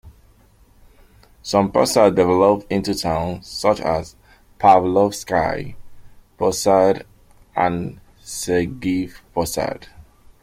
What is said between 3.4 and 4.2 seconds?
such as